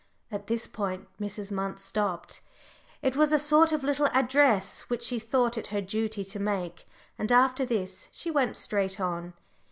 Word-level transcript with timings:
At 0.31 0.47
this 0.47 0.65
point 0.65 1.07
Mrs. 1.19 1.51
Munt 1.51 1.77
stopped. 1.77 2.41
It 3.03 3.15
was 3.15 3.31
a 3.31 3.37
sort 3.37 3.71
of 3.71 3.83
little 3.83 4.07
address 4.13 4.89
which 4.89 5.03
she 5.03 5.19
thought 5.19 5.59
it 5.59 5.67
her 5.67 5.79
duty 5.79 6.23
to 6.23 6.39
make, 6.39 6.87
and 7.19 7.31
after 7.31 7.67
this, 7.67 8.09
she 8.11 8.31
went 8.31 8.57
straight 8.57 8.99
on. 8.99 9.33